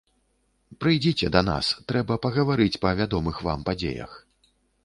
Прыйдзіце 0.83 1.29
да 1.35 1.41
нас, 1.49 1.69
трэба 1.91 2.19
пагаварыць 2.25 2.81
па 2.87 2.97
вядомых 3.03 3.35
вам 3.49 3.59
падзеях. 3.69 4.21